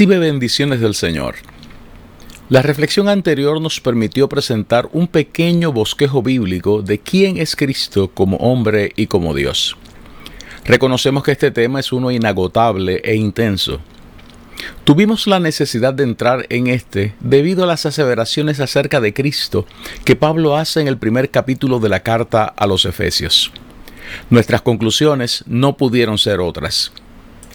Recibe 0.00 0.18
bendiciones 0.18 0.80
del 0.80 0.94
Señor. 0.94 1.34
La 2.48 2.62
reflexión 2.62 3.10
anterior 3.10 3.60
nos 3.60 3.80
permitió 3.80 4.30
presentar 4.30 4.88
un 4.94 5.08
pequeño 5.08 5.74
bosquejo 5.74 6.22
bíblico 6.22 6.80
de 6.80 6.98
quién 7.00 7.36
es 7.36 7.54
Cristo 7.54 8.08
como 8.08 8.38
hombre 8.38 8.94
y 8.96 9.08
como 9.08 9.34
Dios. 9.34 9.76
Reconocemos 10.64 11.22
que 11.22 11.32
este 11.32 11.50
tema 11.50 11.80
es 11.80 11.92
uno 11.92 12.10
inagotable 12.10 13.02
e 13.04 13.14
intenso. 13.14 13.78
Tuvimos 14.84 15.26
la 15.26 15.38
necesidad 15.38 15.92
de 15.92 16.04
entrar 16.04 16.46
en 16.48 16.68
este 16.68 17.14
debido 17.20 17.64
a 17.64 17.66
las 17.66 17.84
aseveraciones 17.84 18.58
acerca 18.58 19.02
de 19.02 19.12
Cristo 19.12 19.66
que 20.06 20.16
Pablo 20.16 20.56
hace 20.56 20.80
en 20.80 20.88
el 20.88 20.96
primer 20.96 21.28
capítulo 21.28 21.78
de 21.78 21.90
la 21.90 22.00
carta 22.00 22.44
a 22.46 22.66
los 22.66 22.86
Efesios. 22.86 23.52
Nuestras 24.30 24.62
conclusiones 24.62 25.44
no 25.46 25.76
pudieron 25.76 26.16
ser 26.16 26.40
otras. 26.40 26.90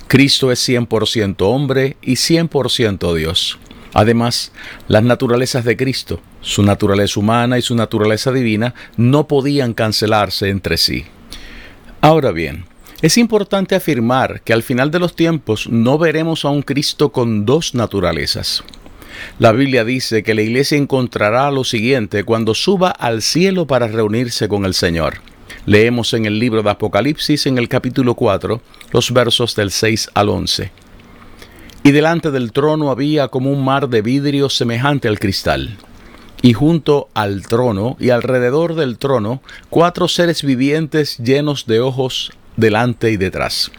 Cristo 0.07 0.51
es 0.51 0.67
100% 0.67 1.35
hombre 1.41 1.97
y 2.01 2.13
100% 2.13 3.15
Dios. 3.15 3.57
Además, 3.93 4.51
las 4.87 5.03
naturalezas 5.03 5.65
de 5.65 5.77
Cristo, 5.77 6.19
su 6.41 6.63
naturaleza 6.63 7.19
humana 7.19 7.57
y 7.57 7.61
su 7.61 7.75
naturaleza 7.75 8.31
divina, 8.31 8.75
no 8.97 9.27
podían 9.27 9.73
cancelarse 9.73 10.49
entre 10.49 10.77
sí. 10.77 11.05
Ahora 12.01 12.31
bien, 12.31 12.65
es 13.01 13.17
importante 13.17 13.73
afirmar 13.73 14.41
que 14.41 14.53
al 14.53 14.63
final 14.63 14.91
de 14.91 14.99
los 14.99 15.15
tiempos 15.15 15.67
no 15.69 15.97
veremos 15.97 16.45
a 16.45 16.49
un 16.49 16.61
Cristo 16.61 17.11
con 17.11 17.45
dos 17.45 17.73
naturalezas. 17.73 18.63
La 19.39 19.51
Biblia 19.53 19.83
dice 19.83 20.23
que 20.23 20.35
la 20.35 20.41
iglesia 20.41 20.77
encontrará 20.77 21.49
lo 21.51 21.63
siguiente 21.63 22.23
cuando 22.23 22.53
suba 22.53 22.89
al 22.91 23.21
cielo 23.21 23.65
para 23.65 23.87
reunirse 23.87 24.47
con 24.47 24.65
el 24.65 24.73
Señor. 24.73 25.15
Leemos 25.65 26.13
en 26.13 26.25
el 26.25 26.37
libro 26.37 26.61
de 26.61 26.69
Apocalipsis 26.69 27.47
en 27.47 27.57
el 27.57 27.67
capítulo 27.67 28.13
4 28.13 28.61
los 28.91 29.11
versos 29.11 29.55
del 29.55 29.71
6 29.71 30.11
al 30.13 30.29
11. 30.29 30.71
Y 31.81 31.91
delante 31.91 32.29
del 32.29 32.51
trono 32.51 32.91
había 32.91 33.29
como 33.29 33.51
un 33.51 33.65
mar 33.65 33.89
de 33.89 34.03
vidrio 34.03 34.49
semejante 34.49 35.07
al 35.07 35.19
cristal. 35.19 35.77
Y 36.43 36.53
junto 36.53 37.09
al 37.15 37.47
trono 37.47 37.97
y 37.99 38.11
alrededor 38.11 38.75
del 38.75 38.99
trono 38.99 39.41
cuatro 39.71 40.07
seres 40.07 40.43
vivientes 40.43 41.17
llenos 41.17 41.65
de 41.65 41.79
ojos 41.79 42.31
delante 42.57 43.09
y 43.09 43.17
detrás. 43.17 43.71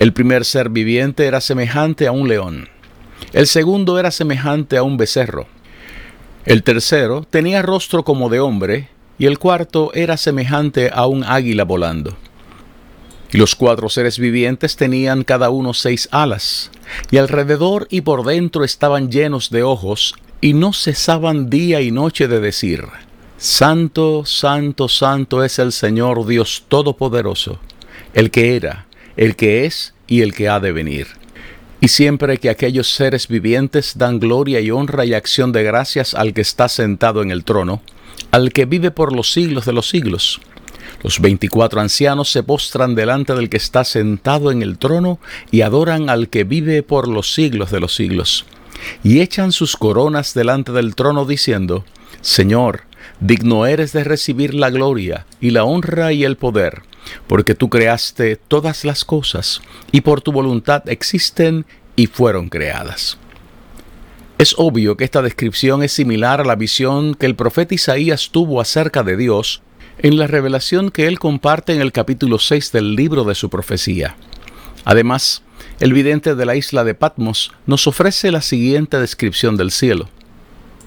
El 0.00 0.12
primer 0.12 0.44
ser 0.44 0.68
viviente 0.68 1.26
era 1.26 1.40
semejante 1.40 2.08
a 2.08 2.12
un 2.12 2.26
león. 2.26 2.68
El 3.32 3.46
segundo 3.46 4.00
era 4.00 4.10
semejante 4.10 4.78
a 4.78 4.82
un 4.82 4.96
becerro. 4.96 5.46
El 6.44 6.64
tercero 6.64 7.24
tenía 7.28 7.62
rostro 7.62 8.04
como 8.04 8.28
de 8.28 8.40
hombre 8.40 8.88
y 9.18 9.26
el 9.26 9.38
cuarto 9.38 9.90
era 9.94 10.16
semejante 10.16 10.90
a 10.92 11.06
un 11.06 11.24
águila 11.24 11.64
volando. 11.64 12.16
Y 13.32 13.38
los 13.38 13.54
cuatro 13.54 13.88
seres 13.88 14.18
vivientes 14.18 14.76
tenían 14.76 15.24
cada 15.24 15.50
uno 15.50 15.74
seis 15.74 16.08
alas, 16.12 16.70
y 17.10 17.16
alrededor 17.16 17.86
y 17.90 18.02
por 18.02 18.24
dentro 18.24 18.64
estaban 18.64 19.10
llenos 19.10 19.50
de 19.50 19.62
ojos, 19.62 20.14
y 20.40 20.52
no 20.52 20.72
cesaban 20.72 21.50
día 21.50 21.80
y 21.80 21.90
noche 21.90 22.28
de 22.28 22.38
decir, 22.38 22.84
Santo, 23.38 24.24
Santo, 24.24 24.88
Santo 24.88 25.42
es 25.42 25.58
el 25.58 25.72
Señor 25.72 26.26
Dios 26.26 26.64
Todopoderoso, 26.68 27.58
el 28.12 28.30
que 28.30 28.56
era, 28.56 28.86
el 29.16 29.36
que 29.36 29.64
es 29.64 29.94
y 30.06 30.22
el 30.22 30.34
que 30.34 30.48
ha 30.48 30.60
de 30.60 30.72
venir. 30.72 31.08
Y 31.80 31.88
siempre 31.88 32.38
que 32.38 32.50
aquellos 32.50 32.88
seres 32.88 33.28
vivientes 33.28 33.98
dan 33.98 34.18
gloria 34.18 34.60
y 34.60 34.70
honra 34.70 35.04
y 35.04 35.12
acción 35.12 35.52
de 35.52 35.62
gracias 35.62 36.14
al 36.14 36.32
que 36.32 36.40
está 36.40 36.68
sentado 36.68 37.20
en 37.22 37.30
el 37.30 37.44
trono, 37.44 37.82
al 38.34 38.52
que 38.52 38.64
vive 38.64 38.90
por 38.90 39.14
los 39.14 39.32
siglos 39.32 39.64
de 39.64 39.72
los 39.72 39.88
siglos. 39.88 40.40
Los 41.04 41.20
veinticuatro 41.20 41.80
ancianos 41.80 42.32
se 42.32 42.42
postran 42.42 42.96
delante 42.96 43.32
del 43.32 43.48
que 43.48 43.58
está 43.58 43.84
sentado 43.84 44.50
en 44.50 44.60
el 44.60 44.76
trono 44.76 45.20
y 45.52 45.60
adoran 45.60 46.10
al 46.10 46.28
que 46.28 46.42
vive 46.42 46.82
por 46.82 47.06
los 47.06 47.32
siglos 47.32 47.70
de 47.70 47.78
los 47.78 47.94
siglos. 47.94 48.44
Y 49.04 49.20
echan 49.20 49.52
sus 49.52 49.76
coronas 49.76 50.34
delante 50.34 50.72
del 50.72 50.96
trono 50.96 51.26
diciendo, 51.26 51.84
Señor, 52.22 52.82
digno 53.20 53.66
eres 53.66 53.92
de 53.92 54.02
recibir 54.02 54.52
la 54.52 54.70
gloria 54.70 55.26
y 55.40 55.50
la 55.50 55.62
honra 55.62 56.12
y 56.12 56.24
el 56.24 56.36
poder, 56.36 56.82
porque 57.28 57.54
tú 57.54 57.70
creaste 57.70 58.34
todas 58.34 58.84
las 58.84 59.04
cosas, 59.04 59.62
y 59.92 60.00
por 60.00 60.22
tu 60.22 60.32
voluntad 60.32 60.88
existen 60.88 61.66
y 61.94 62.08
fueron 62.08 62.48
creadas. 62.48 63.16
Es 64.36 64.56
obvio 64.58 64.96
que 64.96 65.04
esta 65.04 65.22
descripción 65.22 65.84
es 65.84 65.92
similar 65.92 66.40
a 66.40 66.44
la 66.44 66.56
visión 66.56 67.14
que 67.14 67.26
el 67.26 67.36
profeta 67.36 67.74
Isaías 67.74 68.30
tuvo 68.32 68.60
acerca 68.60 69.04
de 69.04 69.16
Dios 69.16 69.62
en 69.98 70.18
la 70.18 70.26
revelación 70.26 70.90
que 70.90 71.06
él 71.06 71.20
comparte 71.20 71.72
en 71.72 71.80
el 71.80 71.92
capítulo 71.92 72.40
6 72.40 72.72
del 72.72 72.96
libro 72.96 73.22
de 73.22 73.36
su 73.36 73.48
profecía. 73.48 74.16
Además, 74.84 75.44
el 75.78 75.92
vidente 75.92 76.34
de 76.34 76.46
la 76.46 76.56
isla 76.56 76.82
de 76.82 76.94
Patmos 76.94 77.52
nos 77.66 77.86
ofrece 77.86 78.32
la 78.32 78.42
siguiente 78.42 78.98
descripción 78.98 79.56
del 79.56 79.70
cielo. 79.70 80.08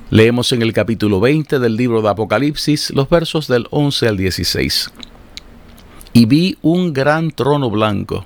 Leemos 0.10 0.52
en 0.52 0.62
el 0.62 0.74
capítulo 0.74 1.22
20 1.22 1.60
del 1.60 1.78
libro 1.78 2.02
de 2.02 2.10
Apocalipsis 2.10 2.90
los 2.90 3.10
versos 3.10 3.48
del 3.48 3.68
11 3.72 4.10
al 4.10 4.18
16. 4.18 4.92
Y 6.12 6.26
vi 6.26 6.58
un 6.62 6.92
gran 6.92 7.32
trono 7.32 7.70
blanco 7.70 8.26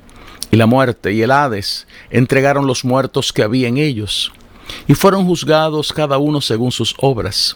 y 0.51 0.57
la 0.57 0.65
muerte 0.65 1.13
y 1.13 1.21
el 1.21 1.31
Hades 1.31 1.87
entregaron 2.09 2.67
los 2.67 2.83
muertos 2.83 3.31
que 3.31 3.43
había 3.43 3.67
en 3.67 3.77
ellos, 3.77 4.31
y 4.87 4.93
fueron 4.93 5.25
juzgados 5.25 5.93
cada 5.93 6.17
uno 6.17 6.41
según 6.41 6.71
sus 6.71 6.93
obras. 6.99 7.55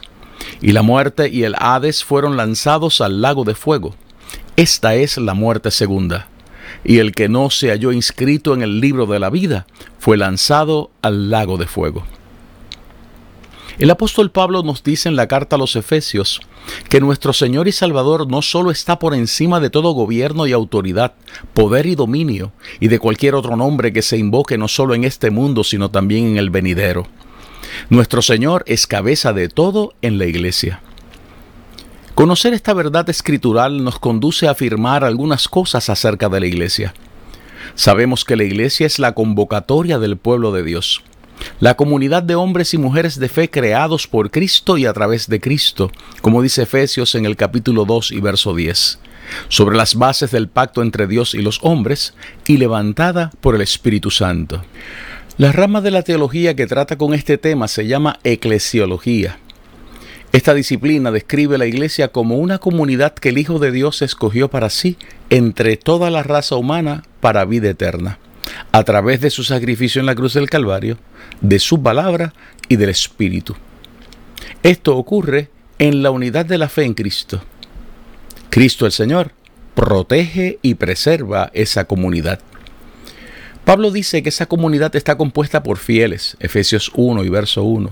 Y 0.61 0.72
la 0.72 0.81
muerte 0.81 1.29
y 1.29 1.44
el 1.44 1.55
Hades 1.57 2.03
fueron 2.03 2.38
lanzados 2.38 3.01
al 3.01 3.22
lago 3.22 3.44
de 3.44 3.55
fuego. 3.55 3.95
Esta 4.55 4.95
es 4.95 5.17
la 5.17 5.34
muerte 5.34 5.72
segunda. 5.72 6.28
Y 6.84 7.00
el 7.00 7.13
que 7.13 7.29
no 7.29 7.50
se 7.50 7.69
halló 7.69 7.91
inscrito 7.91 8.53
en 8.53 8.61
el 8.61 8.79
libro 8.79 9.05
de 9.05 9.19
la 9.19 9.29
vida 9.29 9.66
fue 10.00 10.17
lanzado 10.17 10.91
al 11.02 11.29
lago 11.29 11.58
de 11.58 11.67
fuego. 11.67 12.03
El 13.78 13.91
apóstol 13.91 14.31
Pablo 14.31 14.64
nos 14.64 14.84
dice 14.84 15.09
en 15.09 15.16
la 15.16 15.28
carta 15.28 15.58
a 15.58 15.59
los 15.59 15.75
Efesios 15.75 16.41
que 16.90 17.00
nuestro 17.00 17.34
Señor 17.34 17.67
y 17.67 17.72
Salvador 17.72 18.28
no 18.29 18.41
solo 18.41 18.72
está 18.72 19.00
por 19.00 19.14
encima 19.14 19.59
de 19.59 19.70
todo 19.70 19.91
gobierno 19.91 20.47
y 20.47 20.53
autoridad, 20.53 21.14
poder 21.53 21.85
y 21.85 21.96
dominio, 21.96 22.52
y 22.79 22.88
de 22.88 23.00
cualquier 23.00 23.35
otro 23.35 23.56
nombre 23.56 23.94
que 23.94 24.02
se 24.02 24.17
invoque 24.17 24.58
no 24.58 24.67
solo 24.67 24.94
en 24.96 25.03
este 25.03 25.32
mundo, 25.32 25.64
sino 25.64 25.90
también 25.90 26.26
en 26.28 26.38
el 26.38 26.50
venidero. 26.50 27.08
Nuestro 27.90 28.22
Señor 28.22 28.64
es 28.67 28.88
cabeza 28.88 29.34
de 29.34 29.50
todo 29.50 29.94
en 30.02 30.17
la 30.17 30.26
iglesia. 30.26 30.82
Conocer 32.14 32.53
esta 32.53 32.73
verdad 32.73 33.09
escritural 33.09 33.84
nos 33.84 34.00
conduce 34.00 34.47
a 34.47 34.52
afirmar 34.52 35.03
algunas 35.03 35.50
cosas 35.50 35.90
acerca 35.90 36.29
de 36.29 36.40
la 36.40 36.46
iglesia. 36.46 36.94
Sabemos 37.76 38.23
que 38.23 38.38
la 38.38 38.46
iglesia 38.46 38.88
es 38.88 39.00
la 39.00 39.14
convocatoria 39.14 40.00
del 40.00 40.16
pueblo 40.16 40.53
de 40.53 40.64
Dios 40.64 41.03
la 41.59 41.76
comunidad 41.76 42.24
de 42.24 42.36
hombres 42.36 42.74
y 42.74 42.78
mujeres 42.78 43.20
de 43.20 43.30
fe 43.30 43.50
creados 43.50 44.08
por 44.08 44.32
Cristo 44.32 44.78
y 44.78 44.86
a 44.86 44.94
través 44.94 45.28
de 45.28 45.40
Cristo, 45.40 45.92
como 46.22 46.42
dice 46.42 46.64
Efesios 46.64 47.16
en 47.16 47.26
el 47.26 47.36
capítulo 47.36 47.86
2 47.86 48.12
y 48.12 48.20
verso 48.20 48.56
10, 48.56 49.00
sobre 49.47 49.78
las 49.78 49.96
bases 49.96 50.32
del 50.32 50.47
pacto 50.47 50.82
entre 50.82 51.08
Dios 51.08 51.34
y 51.34 51.42
los 51.42 51.59
hombres 51.62 52.14
y 52.47 52.58
levantada 52.58 53.32
por 53.42 53.56
el 53.56 53.62
Espíritu 53.62 54.12
Santo. 54.12 54.64
La 55.38 55.52
rama 55.52 55.82
de 55.82 55.92
la 55.92 56.02
teología 56.02 56.56
que 56.56 56.68
trata 56.68 56.97
con 56.97 57.14
este 57.14 57.38
tema 57.38 57.68
se 57.68 57.88
llama 57.88 58.20
eclesiología. 58.24 59.40
Esta 60.32 60.53
disciplina 60.53 61.12
describe 61.12 61.58
la 61.58 61.66
iglesia 61.66 62.09
como 62.09 62.38
una 62.38 62.58
comunidad 62.58 63.14
que 63.14 63.30
el 63.30 63.38
Hijo 63.38 63.59
de 63.59 63.72
Dios 63.72 64.02
escogió 64.02 64.50
para 64.50 64.70
sí 64.70 64.97
entre 65.30 65.78
toda 65.78 66.09
la 66.09 66.24
raza 66.24 66.56
humana 66.56 67.03
para 67.22 67.46
vida 67.46 67.70
eterna, 67.70 68.20
a 68.72 68.84
través 68.84 69.22
de 69.22 69.30
su 69.30 69.44
sacrificio 69.44 70.00
en 70.00 70.06
la 70.06 70.16
cruz 70.16 70.34
del 70.34 70.50
Calvario, 70.50 70.97
de 71.42 71.59
su 71.59 71.82
palabra 71.82 72.34
y 72.68 72.76
del 72.76 72.90
Espíritu. 72.90 73.56
Esto 74.64 74.97
ocurre 74.97 75.50
en 75.80 76.03
la 76.03 76.12
unidad 76.12 76.46
de 76.46 76.58
la 76.58 76.70
fe 76.70 76.84
en 76.84 76.94
Cristo. 76.94 77.44
Cristo 78.50 78.86
el 78.86 78.92
Señor 78.92 79.32
protege 79.76 80.59
y 80.62 80.76
preserva 80.76 81.52
esa 81.53 81.86
comunidad. 81.86 82.40
Pablo 83.66 83.92
dice 83.92 84.24
que 84.24 84.30
esa 84.30 84.46
comunidad 84.46 84.96
está 84.96 85.18
compuesta 85.18 85.64
por 85.64 85.78
fieles, 85.78 86.38
Efesios 86.40 86.92
1 86.96 87.24
y 87.24 87.30
verso 87.30 87.64
1, 87.64 87.92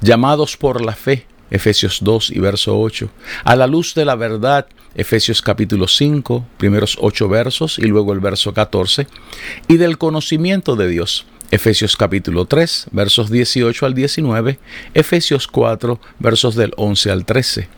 llamados 0.00 0.56
por 0.56 0.80
la 0.80 0.94
fe, 0.94 1.26
Efesios 1.50 1.98
2 2.02 2.30
y 2.30 2.38
verso 2.38 2.78
8, 2.78 3.10
a 3.44 3.56
la 3.56 3.66
luz 3.66 3.94
de 3.94 4.04
la 4.04 4.14
verdad, 4.14 4.66
Efesios 4.94 5.42
capítulo 5.42 5.88
5, 5.88 6.46
primeros 6.58 6.96
8 7.00 7.28
versos 7.28 7.78
y 7.78 7.86
luego 7.86 8.12
el 8.12 8.20
verso 8.20 8.52
14, 8.54 9.06
y 9.68 9.76
del 9.76 9.98
conocimiento 9.98 10.76
de 10.76 10.88
Dios, 10.88 11.26
Efesios 11.50 11.96
capítulo 11.96 12.44
3, 12.44 12.86
versos 12.92 13.30
18 13.30 13.86
al 13.86 13.94
19, 13.94 14.58
Efesios 14.94 15.48
4, 15.48 16.00
versos 16.20 16.54
del 16.54 16.72
11 16.76 17.10
al 17.10 17.24
13. 17.24 17.68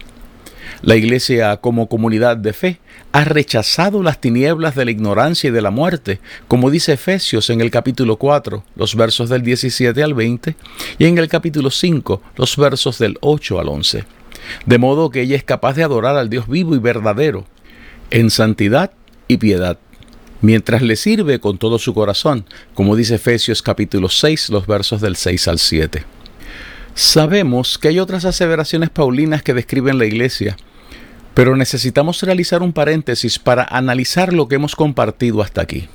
La 0.83 0.97
Iglesia 0.97 1.59
como 1.59 1.89
comunidad 1.89 2.37
de 2.37 2.53
fe 2.53 2.81
ha 3.13 3.23
rechazado 3.23 4.03
las 4.03 4.21
tinieblas 4.21 4.75
de 4.75 4.85
la 4.85 4.91
ignorancia 4.91 5.47
y 5.47 5.53
de 5.53 5.63
la 5.63 5.71
muerte, 5.71 6.19
como 6.49 6.73
dice 6.73 6.95
Efesios 6.95 7.51
en 7.51 7.61
el 7.61 7.71
capítulo 7.71 8.17
4, 8.17 8.65
los 8.75 8.97
versos 8.97 9.29
del 9.29 9.43
17 9.43 10.03
al 10.03 10.15
20, 10.15 10.57
y 10.99 11.05
en 11.05 11.19
el 11.19 11.29
capítulo 11.29 11.71
5, 11.71 12.21
los 12.35 12.57
versos 12.57 12.99
del 12.99 13.17
8 13.21 13.61
al 13.61 13.69
11. 13.69 14.05
De 14.67 14.79
modo 14.79 15.11
que 15.11 15.21
ella 15.21 15.37
es 15.37 15.45
capaz 15.45 15.75
de 15.75 15.85
adorar 15.85 16.17
al 16.17 16.29
Dios 16.29 16.49
vivo 16.49 16.75
y 16.75 16.81
verdadero, 16.81 17.47
en 18.11 18.31
santidad 18.31 18.91
y 19.29 19.37
piedad, 19.37 19.79
mientras 20.41 20.83
le 20.83 20.97
sirve 20.97 21.39
con 21.39 21.59
todo 21.59 21.79
su 21.79 21.95
corazón, 21.95 22.45
como 22.75 22.97
dice 22.97 23.15
Efesios 23.15 23.63
capítulo 23.63 24.09
6, 24.09 24.51
los 24.51 24.67
versos 24.67 25.01
del 25.01 25.15
6 25.15 25.47
al 25.47 25.61
7. 25.61 26.05
Sabemos 26.97 27.79
que 27.79 27.87
hay 27.87 28.01
otras 28.01 28.25
aseveraciones 28.25 28.91
paulinas 28.91 29.45
que 29.45 29.55
describen 29.55 29.99
la 29.99 30.07
iglesia, 30.07 30.57
pero 31.35 31.57
necesitamos 31.57 32.23
realizar 32.23 32.63
un 32.63 32.73
paréntesis 32.73 33.39
para 33.39 33.65
analizar 33.65 34.33
lo 34.33 34.49
que 34.49 34.57
hemos 34.57 34.77
compartido 34.77 35.43
hasta 35.43 35.63
aquí. 35.63 35.89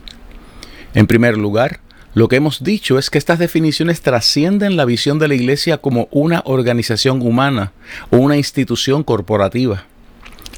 En 0.94 1.08
primer 1.08 1.38
lugar, 1.38 1.80
lo 2.14 2.28
que 2.28 2.38
hemos 2.38 2.64
dicho 2.64 2.98
es 2.98 3.10
que 3.10 3.20
estas 3.20 3.38
definiciones 3.38 4.02
trascienden 4.02 4.76
la 4.76 4.86
visión 4.86 5.20
de 5.20 5.28
la 5.28 5.36
Iglesia 5.36 5.78
como 5.78 6.08
una 6.12 6.42
organización 6.46 7.22
humana 7.22 7.74
o 8.10 8.18
una 8.18 8.38
institución 8.38 9.04
corporativa. 9.04 9.86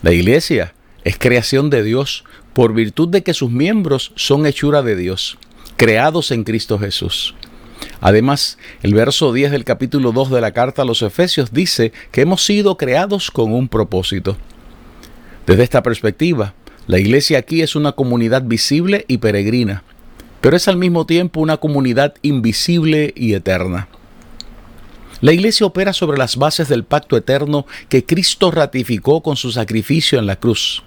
La 0.01 0.13
Iglesia 0.13 0.73
es 1.03 1.17
creación 1.17 1.69
de 1.69 1.83
Dios 1.83 2.23
por 2.53 2.73
virtud 2.73 3.09
de 3.09 3.23
que 3.23 3.33
sus 3.33 3.51
miembros 3.51 4.13
son 4.15 4.45
hechura 4.45 4.81
de 4.81 4.95
Dios, 4.95 5.37
creados 5.75 6.31
en 6.31 6.45
Cristo 6.45 6.79
Jesús. 6.79 7.35
Además, 8.01 8.57
el 8.81 8.93
verso 8.93 9.33
10 9.33 9.51
del 9.51 9.65
capítulo 9.65 10.11
2 10.11 10.31
de 10.31 10.41
la 10.41 10.51
carta 10.51 10.83
a 10.83 10.85
los 10.85 11.01
Efesios 11.01 11.51
dice 11.51 11.91
que 12.11 12.21
hemos 12.21 12.45
sido 12.45 12.77
creados 12.77 13.31
con 13.31 13.51
un 13.53 13.67
propósito. 13.67 14.37
Desde 15.49 15.63
esta 15.63 15.81
perspectiva, 15.81 16.53
la 16.85 16.99
iglesia 16.99 17.39
aquí 17.39 17.63
es 17.63 17.75
una 17.75 17.93
comunidad 17.93 18.43
visible 18.43 19.03
y 19.07 19.17
peregrina, 19.17 19.81
pero 20.41 20.55
es 20.55 20.67
al 20.67 20.77
mismo 20.77 21.07
tiempo 21.07 21.39
una 21.39 21.57
comunidad 21.57 22.13
invisible 22.21 23.15
y 23.15 23.33
eterna. 23.33 23.87
La 25.21 25.33
iglesia 25.33 25.65
opera 25.65 25.91
sobre 25.91 26.19
las 26.19 26.37
bases 26.37 26.69
del 26.69 26.83
pacto 26.83 27.17
eterno 27.17 27.65
que 27.89 28.05
Cristo 28.05 28.51
ratificó 28.51 29.23
con 29.23 29.37
su 29.37 29.51
sacrificio 29.51 30.19
en 30.19 30.27
la 30.27 30.35
cruz. 30.35 30.83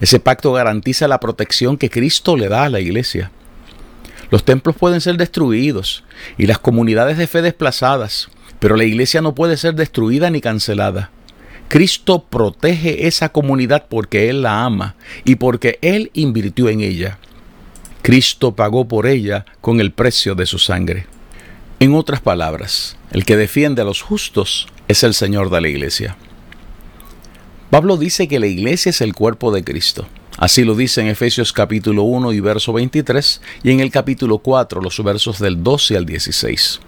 Ese 0.00 0.20
pacto 0.20 0.52
garantiza 0.52 1.08
la 1.08 1.18
protección 1.18 1.76
que 1.76 1.90
Cristo 1.90 2.36
le 2.36 2.48
da 2.48 2.62
a 2.62 2.70
la 2.70 2.78
iglesia. 2.78 3.32
Los 4.30 4.44
templos 4.44 4.76
pueden 4.76 5.00
ser 5.00 5.16
destruidos 5.16 6.04
y 6.38 6.46
las 6.46 6.60
comunidades 6.60 7.18
de 7.18 7.26
fe 7.26 7.42
desplazadas, 7.42 8.28
pero 8.60 8.76
la 8.76 8.84
iglesia 8.84 9.22
no 9.22 9.34
puede 9.34 9.56
ser 9.56 9.74
destruida 9.74 10.30
ni 10.30 10.40
cancelada. 10.40 11.10
Cristo 11.72 12.26
protege 12.28 13.06
esa 13.06 13.30
comunidad 13.30 13.86
porque 13.88 14.28
Él 14.28 14.42
la 14.42 14.62
ama 14.62 14.94
y 15.24 15.36
porque 15.36 15.78
Él 15.80 16.10
invirtió 16.12 16.68
en 16.68 16.82
ella. 16.82 17.18
Cristo 18.02 18.54
pagó 18.54 18.86
por 18.86 19.06
ella 19.06 19.46
con 19.62 19.80
el 19.80 19.90
precio 19.90 20.34
de 20.34 20.44
su 20.44 20.58
sangre. 20.58 21.06
En 21.80 21.94
otras 21.94 22.20
palabras, 22.20 22.98
el 23.10 23.24
que 23.24 23.38
defiende 23.38 23.80
a 23.80 23.86
los 23.86 24.02
justos 24.02 24.68
es 24.86 25.02
el 25.02 25.14
Señor 25.14 25.48
de 25.48 25.62
la 25.62 25.68
iglesia. 25.70 26.18
Pablo 27.70 27.96
dice 27.96 28.28
que 28.28 28.38
la 28.38 28.48
iglesia 28.48 28.90
es 28.90 29.00
el 29.00 29.14
cuerpo 29.14 29.50
de 29.50 29.64
Cristo. 29.64 30.06
Así 30.36 30.64
lo 30.64 30.74
dice 30.74 31.00
en 31.00 31.06
Efesios 31.06 31.54
capítulo 31.54 32.02
1 32.02 32.34
y 32.34 32.40
verso 32.40 32.74
23 32.74 33.40
y 33.62 33.70
en 33.70 33.80
el 33.80 33.90
capítulo 33.90 34.40
4 34.40 34.82
los 34.82 35.02
versos 35.02 35.38
del 35.38 35.62
12 35.62 35.96
al 35.96 36.04
16. 36.04 36.80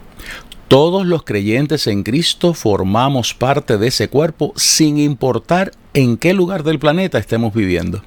Todos 0.69 1.07
los 1.07 1.25
creyentes 1.25 1.87
en 1.87 2.03
Cristo 2.03 2.55
formamos 2.55 3.35
parte 3.35 3.77
de 3.77 3.89
ese 3.89 4.09
cuerpo 4.09 4.55
sin 4.57 4.99
importar 4.99 5.73
en 5.93 6.17
qué 6.17 6.33
lugar 6.33 6.63
del 6.63 6.79
planeta 6.79 7.19
estemos 7.19 7.53
viviendo. 7.53 8.03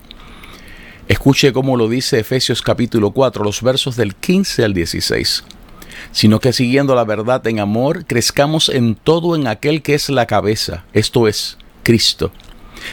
Escuche 1.07 1.53
cómo 1.53 1.77
lo 1.77 1.87
dice 1.87 2.19
Efesios 2.19 2.63
capítulo 2.63 3.11
4, 3.11 3.43
los 3.43 3.61
versos 3.61 3.95
del 3.95 4.15
15 4.15 4.65
al 4.65 4.73
16. 4.73 5.43
Sino 6.11 6.39
que 6.39 6.51
siguiendo 6.51 6.95
la 6.95 7.05
verdad 7.05 7.45
en 7.45 7.59
amor, 7.59 8.05
crezcamos 8.05 8.69
en 8.69 8.95
todo 8.95 9.35
en 9.35 9.47
aquel 9.47 9.83
que 9.83 9.93
es 9.93 10.09
la 10.09 10.25
cabeza, 10.25 10.83
esto 10.93 11.27
es, 11.27 11.57
Cristo, 11.83 12.31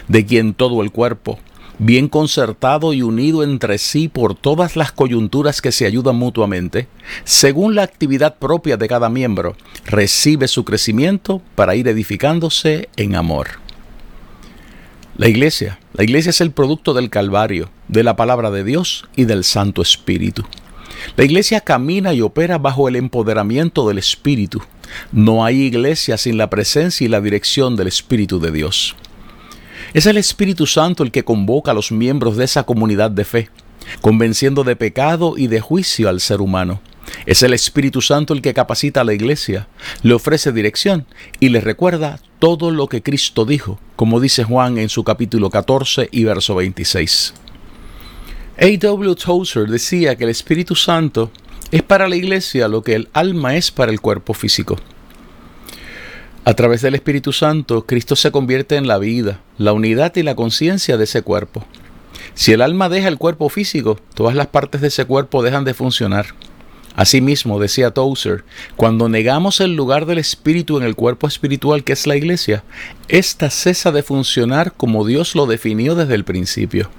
de 0.09 0.27
quien 0.27 0.53
todo 0.53 0.83
el 0.83 0.93
cuerpo, 0.93 1.39
bien 1.79 2.09
concertado 2.09 2.93
y 2.93 3.03
unido 3.03 3.43
entre 3.43 3.79
sí 3.79 4.09
por 4.09 4.35
todas 4.35 4.76
las 4.76 4.93
coyunturas 4.93 5.61
que 5.61 5.73
se 5.73 5.87
ayudan 5.87 6.17
mutuamente, 6.17 6.88
según 7.25 7.75
la 7.75 7.82
actividad 7.82 8.37
propia 8.38 8.76
de 8.76 8.88
cada 8.88 9.09
miembro, 9.09 9.56
recibe 9.87 10.49
su 10.49 10.65
crecimiento 10.65 11.43
para 11.55 11.75
ir 11.75 11.88
edificándose 11.88 12.88
en 12.97 13.17
amor. 13.17 13.65
La 15.17 15.29
iglesia, 15.29 15.79
la 15.93 16.03
iglesia 16.03 16.31
es 16.31 16.41
el 16.41 16.50
producto 16.50 16.93
del 16.93 17.11
Calvario, 17.11 17.71
de 17.88 18.03
la 18.03 18.17
palabra 18.17 18.50
de 18.50 18.65
Dios 18.65 19.05
y 19.15 19.25
del 19.25 19.44
Santo 19.44 19.81
Espíritu. 19.81 20.44
La 21.17 21.25
iglesia 21.25 21.61
camina 21.61 22.15
y 22.15 22.20
opera 22.20 22.59
bajo 22.59 22.88
el 22.88 22.97
empoderamiento 22.97 23.87
del 23.87 23.99
Espíritu. 23.99 24.63
No 25.13 25.44
hay 25.44 25.63
iglesia 25.63 26.17
sin 26.19 26.37
la 26.37 26.51
presencia 26.51 27.05
y 27.05 27.08
la 27.08 27.20
dirección 27.20 27.77
del 27.77 27.89
Espíritu 27.89 28.41
de 28.41 28.51
Dios. 28.51 28.96
Es 29.93 30.06
el 30.06 30.17
Espíritu 30.17 30.67
Santo 30.67 31.03
el 31.03 31.10
que 31.10 31.24
convoca 31.24 31.70
a 31.70 31.74
los 31.74 31.93
miembros 31.93 32.36
de 32.36 32.44
esa 32.44 32.64
comunidad 32.64 33.10
de 33.10 33.24
fe, 33.24 33.50
convenciendo 34.00 34.64
de 34.64 34.76
pecado 34.76 35.34
y 35.36 35.46
de 35.46 35.60
juicio 35.60 36.08
al 36.08 36.20
ser 36.20 36.41
humano. 36.41 36.81
Es 37.26 37.43
el 37.43 37.53
Espíritu 37.53 38.00
Santo 38.00 38.32
el 38.32 38.43
que 38.43 38.55
capacita 38.55 39.03
a 39.03 39.05
la 39.05 39.14
iglesia, 39.14 39.69
le 40.03 40.14
ofrece 40.14 40.53
dirección 40.53 41.06
y 41.38 41.50
le 41.50 41.60
recuerda 41.60 42.19
todo 42.38 42.70
lo 42.70 42.88
que 42.88 43.03
Cristo 43.03 43.44
dijo, 43.44 43.79
como 43.96 44.20
dice 44.20 44.44
Juan 44.44 44.79
en 44.79 44.88
su 44.88 45.05
capítulo 45.05 45.50
14 45.50 46.08
y 46.10 46.24
verso 46.24 46.55
26. 46.55 47.34
A.W. 48.58 49.14
Tozer 49.17 49.67
decía 49.69 50.17
que 50.17 50.24
el 50.24 50.31
Espíritu 50.31 50.74
Santo 50.74 51.31
es 51.70 51.82
para 51.82 52.08
la 52.08 52.17
iglesia 52.17 52.69
lo 52.69 52.82
que 52.82 52.94
el 52.94 53.08
alma 53.12 53.56
es 53.56 53.70
para 53.70 53.91
el 53.91 54.00
cuerpo 54.00 54.32
físico. 54.32 54.76
A 56.46 56.53
través 56.53 56.82
del 56.82 56.94
Espíritu 56.94 57.32
Santo, 57.32 57.86
Cristo 57.86 58.17
se 58.17 58.31
convierte 58.31 58.77
en 58.77 58.86
la 58.86 58.98
vida, 58.98 59.41
la 59.56 59.72
unidad 59.72 60.15
y 60.17 60.22
la 60.22 60.34
conciencia 60.34 60.98
de 60.98 61.05
ese 61.05 61.22
cuerpo. 61.22 61.65
Si 62.34 62.53
el 62.53 62.60
alma 62.60 62.91
deja 62.91 63.08
el 63.08 63.17
cuerpo 63.17 63.48
físico, 63.48 63.98
todas 64.15 64.34
las 64.34 64.48
partes 64.48 64.82
de 64.82 64.89
ese 64.89 65.06
cuerpo 65.06 65.43
dejan 65.43 65.65
de 65.65 65.72
funcionar. 65.72 66.27
Asimismo, 66.96 67.58
decía 67.58 67.93
Tozer, 67.93 68.44
cuando 68.77 69.08
negamos 69.08 69.60
el 69.60 69.74
lugar 69.74 70.05
del 70.05 70.19
Espíritu 70.19 70.77
en 70.77 70.84
el 70.84 70.94
cuerpo 70.94 71.27
espiritual 71.29 71.82
que 71.82 71.94
es 71.94 72.06
la 72.06 72.15
iglesia, 72.15 72.63
ésta 73.08 73.48
cesa 73.48 73.91
de 73.91 74.03
funcionar 74.03 74.74
como 74.74 75.06
Dios 75.06 75.34
lo 75.34 75.46
definió 75.46 75.94
desde 75.94 76.15
el 76.15 76.24
principio. 76.24 76.91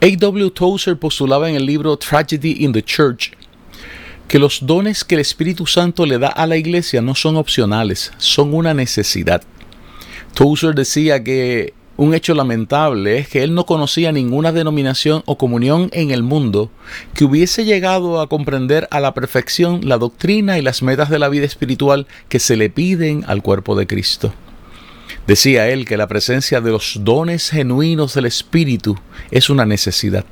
A.W. 0.00 0.50
Tozer 0.50 0.96
postulaba 0.98 1.48
en 1.48 1.54
el 1.54 1.66
libro 1.66 1.96
Tragedy 1.96 2.64
in 2.64 2.72
the 2.72 2.82
Church 2.82 3.30
que 4.28 4.38
los 4.38 4.66
dones 4.66 5.04
que 5.04 5.16
el 5.16 5.20
Espíritu 5.20 5.66
Santo 5.66 6.06
le 6.06 6.18
da 6.18 6.28
a 6.28 6.46
la 6.46 6.56
iglesia 6.56 7.02
no 7.02 7.14
son 7.14 7.36
opcionales, 7.36 8.12
son 8.18 8.54
una 8.54 8.74
necesidad. 8.74 9.42
Tozer 10.34 10.74
decía 10.74 11.22
que 11.22 11.74
un 11.96 12.14
hecho 12.14 12.34
lamentable 12.34 13.18
es 13.18 13.28
que 13.28 13.42
él 13.42 13.54
no 13.54 13.66
conocía 13.66 14.12
ninguna 14.12 14.50
denominación 14.50 15.22
o 15.26 15.36
comunión 15.36 15.90
en 15.92 16.10
el 16.10 16.22
mundo 16.22 16.70
que 17.14 17.24
hubiese 17.24 17.64
llegado 17.64 18.20
a 18.20 18.28
comprender 18.28 18.88
a 18.90 19.00
la 19.00 19.12
perfección 19.12 19.86
la 19.86 19.98
doctrina 19.98 20.58
y 20.58 20.62
las 20.62 20.82
metas 20.82 21.10
de 21.10 21.18
la 21.18 21.28
vida 21.28 21.44
espiritual 21.44 22.06
que 22.28 22.38
se 22.38 22.56
le 22.56 22.70
piden 22.70 23.24
al 23.28 23.42
cuerpo 23.42 23.76
de 23.76 23.86
Cristo. 23.86 24.32
Decía 25.26 25.68
él 25.68 25.84
que 25.84 25.96
la 25.96 26.08
presencia 26.08 26.60
de 26.60 26.70
los 26.70 26.98
dones 27.02 27.50
genuinos 27.50 28.14
del 28.14 28.26
Espíritu 28.26 28.98
es 29.30 29.50
una 29.50 29.66
necesidad. 29.66 30.24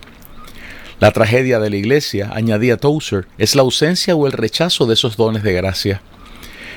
La 1.00 1.12
tragedia 1.12 1.58
de 1.60 1.70
la 1.70 1.76
iglesia, 1.76 2.30
añadía 2.34 2.76
Tozer, 2.76 3.26
es 3.38 3.54
la 3.54 3.62
ausencia 3.62 4.14
o 4.14 4.26
el 4.26 4.32
rechazo 4.32 4.84
de 4.84 4.92
esos 4.92 5.16
dones 5.16 5.42
de 5.42 5.54
gracia. 5.54 6.02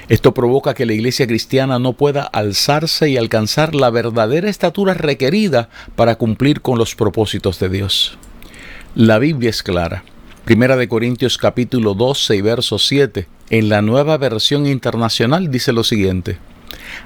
Esto 0.08 0.34
provoca 0.34 0.74
que 0.74 0.86
la 0.86 0.94
iglesia 0.94 1.27
cristiana 1.27 1.77
no 1.77 1.92
pueda 1.92 2.24
alzarse 2.24 3.10
y 3.10 3.18
alcanzar 3.18 3.75
la 3.75 3.89
verdadera 3.89 4.50
estatura 4.50 4.94
requerida 4.94 5.68
para 5.98 6.15
cumplir 6.15 6.62
con 6.62 6.77
los 6.77 6.96
propósitos 6.96 7.60
de 7.60 7.68
Dios. 7.68 8.18
La 8.96 9.20
Biblia 9.20 9.50
es 9.50 9.62
clara. 9.62 10.06
Primera 10.46 10.77
de 10.77 10.88
Corintios 10.88 11.38
capítulo 11.38 11.94
12 11.94 12.38
y 12.38 12.42
verso 12.42 12.80
7, 12.80 13.27
en 13.50 13.68
la 13.68 13.82
nueva 13.82 14.18
versión 14.18 14.68
internacional 14.68 15.51
dice 15.51 15.74
lo 15.74 15.84
siguiente. 15.84 16.38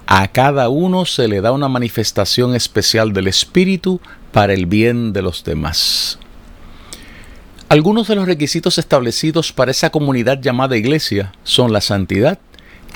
A 0.06 0.28
cada 0.28 0.70
uno 0.70 1.06
se 1.06 1.28
le 1.28 1.42
da 1.42 1.52
una 1.52 1.68
manifestación 1.68 2.54
especial 2.54 3.12
del 3.12 3.28
Espíritu 3.28 4.02
para 4.32 4.54
el 4.54 4.68
bien 4.68 5.14
de 5.14 5.24
los 5.24 5.44
demás. 5.44 6.20
Algunos 7.70 8.08
de 8.08 8.16
los 8.16 8.28
requisitos 8.28 8.78
establecidos 8.78 9.52
para 9.52 9.72
esa 9.72 9.90
comunidad 9.90 10.40
llamada 10.40 10.78
iglesia 10.78 11.34
son 11.44 11.74
la 11.74 11.82
santidad 11.82 12.40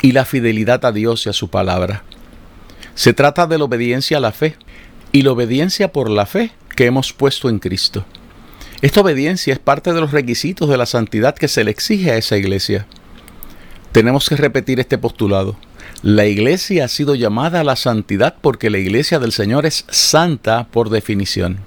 y 0.01 0.13
la 0.13 0.23
fidelidad 0.23 0.85
a 0.85 0.93
Dios 0.93 1.25
y 1.25 1.29
a 1.29 1.33
su 1.33 1.49
palabra. 1.49 2.03
Se 2.95 3.11
trata 3.11 3.47
de 3.47 3.57
la 3.57 3.65
obediencia 3.65 4.15
a 4.15 4.21
la 4.21 4.31
fe 4.31 4.55
y 5.11 5.23
la 5.23 5.33
obediencia 5.33 5.91
por 5.91 6.09
la 6.09 6.25
fe 6.25 6.51
que 6.77 6.85
hemos 6.85 7.11
puesto 7.11 7.49
en 7.49 7.59
Cristo. 7.59 8.05
Esta 8.81 9.01
obediencia 9.01 9.51
es 9.51 9.59
parte 9.59 9.91
de 9.91 9.99
los 9.99 10.11
requisitos 10.11 10.69
de 10.69 10.77
la 10.77 10.85
santidad 10.85 11.35
que 11.35 11.49
se 11.49 11.65
le 11.65 11.71
exige 11.71 12.11
a 12.11 12.17
esa 12.17 12.37
iglesia. 12.37 12.87
Tenemos 13.91 14.29
que 14.29 14.37
repetir 14.37 14.79
este 14.79 14.97
postulado. 14.97 15.57
La 16.01 16.27
iglesia 16.27 16.85
ha 16.85 16.87
sido 16.87 17.15
llamada 17.15 17.59
a 17.59 17.65
la 17.65 17.75
santidad 17.75 18.35
porque 18.39 18.69
la 18.69 18.77
iglesia 18.77 19.19
del 19.19 19.33
Señor 19.33 19.65
es 19.65 19.83
santa 19.89 20.67
por 20.71 20.89
definición. 20.89 21.59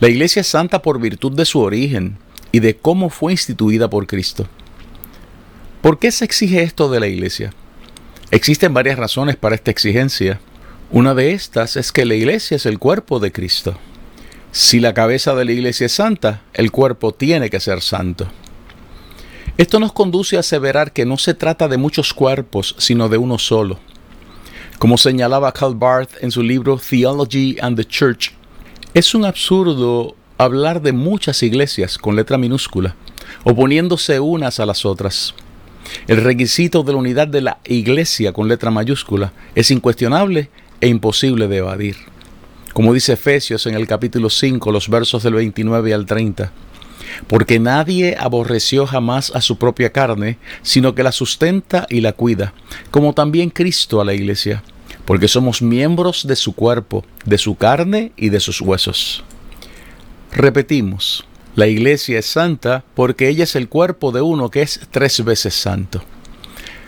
La 0.00 0.08
iglesia 0.08 0.40
es 0.40 0.48
santa 0.48 0.82
por 0.82 1.00
virtud 1.00 1.32
de 1.32 1.44
su 1.44 1.60
origen 1.60 2.18
y 2.50 2.60
de 2.60 2.76
cómo 2.76 3.10
fue 3.10 3.32
instituida 3.32 3.88
por 3.88 4.06
Cristo. 4.06 4.46
¿Por 5.82 5.98
qué 5.98 6.10
se 6.10 6.24
exige 6.24 6.62
esto 6.62 6.90
de 6.90 7.00
la 7.00 7.06
iglesia? 7.06 7.52
Existen 8.30 8.74
varias 8.74 8.98
razones 8.98 9.36
para 9.36 9.54
esta 9.54 9.70
exigencia. 9.70 10.40
Una 10.90 11.14
de 11.14 11.32
estas 11.32 11.76
es 11.76 11.92
que 11.92 12.04
la 12.04 12.14
iglesia 12.14 12.56
es 12.56 12.66
el 12.66 12.78
cuerpo 12.78 13.20
de 13.20 13.32
Cristo. 13.32 13.78
Si 14.50 14.80
la 14.80 14.94
cabeza 14.94 15.34
de 15.34 15.44
la 15.44 15.52
iglesia 15.52 15.86
es 15.86 15.92
santa, 15.92 16.42
el 16.54 16.70
cuerpo 16.70 17.12
tiene 17.12 17.50
que 17.50 17.60
ser 17.60 17.80
santo. 17.80 18.26
Esto 19.56 19.78
nos 19.78 19.92
conduce 19.92 20.36
a 20.36 20.40
aseverar 20.40 20.92
que 20.92 21.06
no 21.06 21.16
se 21.16 21.34
trata 21.34 21.68
de 21.68 21.76
muchos 21.76 22.12
cuerpos, 22.12 22.74
sino 22.78 23.08
de 23.08 23.18
uno 23.18 23.38
solo. 23.38 23.78
Como 24.78 24.98
señalaba 24.98 25.52
Karl 25.52 25.76
Barth 25.76 26.22
en 26.22 26.32
su 26.32 26.42
libro 26.42 26.78
Theology 26.78 27.56
and 27.60 27.76
the 27.76 27.84
Church, 27.84 28.32
es 28.94 29.14
un 29.14 29.24
absurdo 29.24 30.16
hablar 30.38 30.80
de 30.80 30.92
muchas 30.92 31.42
iglesias 31.42 31.98
con 31.98 32.16
letra 32.16 32.38
minúscula, 32.38 32.96
oponiéndose 33.44 34.20
unas 34.20 34.60
a 34.60 34.66
las 34.66 34.86
otras. 34.86 35.34
El 36.06 36.22
requisito 36.24 36.82
de 36.82 36.92
la 36.92 36.98
unidad 36.98 37.28
de 37.28 37.42
la 37.42 37.58
iglesia 37.64 38.32
con 38.32 38.48
letra 38.48 38.70
mayúscula 38.70 39.32
es 39.54 39.70
incuestionable 39.70 40.48
e 40.80 40.88
imposible 40.88 41.46
de 41.48 41.58
evadir 41.58 41.96
como 42.74 42.92
dice 42.92 43.12
Efesios 43.12 43.66
en 43.66 43.74
el 43.76 43.86
capítulo 43.86 44.28
5, 44.28 44.72
los 44.72 44.88
versos 44.88 45.22
del 45.22 45.34
29 45.34 45.94
al 45.94 46.06
30. 46.06 46.50
Porque 47.28 47.60
nadie 47.60 48.16
aborreció 48.18 48.84
jamás 48.84 49.30
a 49.32 49.40
su 49.40 49.58
propia 49.58 49.92
carne, 49.92 50.38
sino 50.62 50.92
que 50.94 51.04
la 51.04 51.12
sustenta 51.12 51.86
y 51.88 52.00
la 52.00 52.12
cuida, 52.14 52.52
como 52.90 53.12
también 53.12 53.50
Cristo 53.50 54.00
a 54.00 54.04
la 54.04 54.12
iglesia, 54.12 54.64
porque 55.04 55.28
somos 55.28 55.62
miembros 55.62 56.26
de 56.26 56.36
su 56.36 56.54
cuerpo, 56.54 57.04
de 57.24 57.38
su 57.38 57.56
carne 57.56 58.12
y 58.16 58.28
de 58.28 58.40
sus 58.40 58.60
huesos. 58.60 59.24
Repetimos, 60.32 61.24
la 61.54 61.66
iglesia 61.66 62.18
es 62.18 62.26
santa 62.26 62.84
porque 62.94 63.28
ella 63.28 63.44
es 63.44 63.54
el 63.54 63.68
cuerpo 63.68 64.10
de 64.10 64.20
uno 64.20 64.50
que 64.50 64.62
es 64.62 64.80
tres 64.90 65.24
veces 65.24 65.54
santo. 65.54 66.02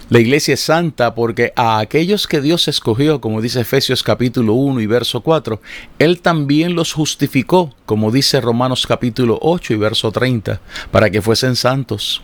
La 0.08 0.20
iglesia 0.20 0.54
es 0.54 0.60
santa 0.60 1.16
porque 1.16 1.52
a 1.56 1.80
aquellos 1.80 2.28
que 2.28 2.40
Dios 2.40 2.68
escogió, 2.68 3.20
como 3.20 3.40
dice 3.40 3.60
Efesios 3.60 4.04
capítulo 4.04 4.54
1 4.54 4.80
y 4.80 4.86
verso 4.86 5.20
4, 5.20 5.60
Él 5.98 6.20
también 6.20 6.76
los 6.76 6.92
justificó, 6.92 7.74
como 7.86 8.12
dice 8.12 8.40
Romanos 8.40 8.86
capítulo 8.86 9.36
8 9.42 9.74
y 9.74 9.76
verso 9.76 10.12
30, 10.12 10.60
para 10.92 11.10
que 11.10 11.22
fuesen 11.22 11.56
santos. 11.56 12.22